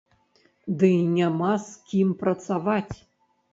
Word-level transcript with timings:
Дый 0.83 0.95
няма 1.17 1.53
з 1.67 1.93
кім 1.93 2.17
працаваць. 2.25 2.97